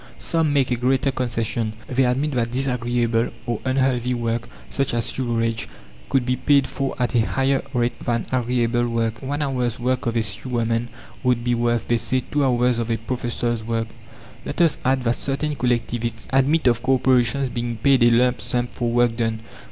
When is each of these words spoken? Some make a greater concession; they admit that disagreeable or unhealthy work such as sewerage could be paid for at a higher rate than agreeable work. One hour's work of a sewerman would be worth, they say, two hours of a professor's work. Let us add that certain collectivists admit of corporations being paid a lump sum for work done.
Some 0.17 0.51
make 0.51 0.71
a 0.71 0.75
greater 0.75 1.11
concession; 1.11 1.73
they 1.87 2.05
admit 2.05 2.31
that 2.31 2.49
disagreeable 2.49 3.29
or 3.45 3.59
unhealthy 3.63 4.15
work 4.15 4.49
such 4.71 4.95
as 4.95 5.05
sewerage 5.05 5.69
could 6.09 6.25
be 6.25 6.35
paid 6.35 6.65
for 6.65 6.95
at 6.97 7.13
a 7.13 7.19
higher 7.19 7.61
rate 7.71 8.03
than 8.03 8.25
agreeable 8.31 8.87
work. 8.89 9.21
One 9.21 9.43
hour's 9.43 9.79
work 9.79 10.07
of 10.07 10.15
a 10.15 10.23
sewerman 10.23 10.87
would 11.21 11.43
be 11.43 11.53
worth, 11.53 11.87
they 11.87 11.97
say, 11.97 12.23
two 12.31 12.43
hours 12.43 12.79
of 12.79 12.89
a 12.89 12.97
professor's 12.97 13.63
work. 13.63 13.89
Let 14.43 14.59
us 14.59 14.79
add 14.83 15.03
that 15.03 15.17
certain 15.17 15.55
collectivists 15.55 16.27
admit 16.33 16.65
of 16.65 16.81
corporations 16.81 17.51
being 17.51 17.77
paid 17.77 18.01
a 18.01 18.09
lump 18.09 18.41
sum 18.41 18.65
for 18.71 18.89
work 18.89 19.15
done. 19.17 19.41